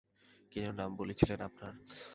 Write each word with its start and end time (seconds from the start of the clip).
কী 0.51 0.57
যেন 0.63 0.73
নাম 0.75 0.91
বলেছিলেন 0.95 1.39
আপনার? 1.41 1.73